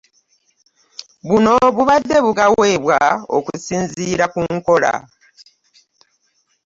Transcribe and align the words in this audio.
Buno 1.27 1.53
bubadde 1.75 2.15
bugaweebwa 2.25 2.99
okusinziira 3.37 4.25
ku 4.33 4.41
nkola 4.53 4.93